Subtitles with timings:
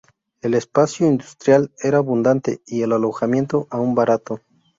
[0.41, 4.41] El espacio industrial era abundante y el alojamiento aún barato.